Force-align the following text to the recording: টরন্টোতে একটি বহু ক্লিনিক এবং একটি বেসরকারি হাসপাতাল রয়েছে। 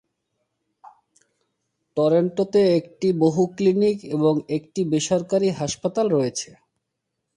টরন্টোতে 1.97 2.61
একটি 2.79 3.07
বহু 3.23 3.41
ক্লিনিক 3.55 3.97
এবং 4.15 4.33
একটি 4.49 4.81
বেসরকারি 4.91 5.49
হাসপাতাল 5.51 6.05
রয়েছে। 6.09 6.49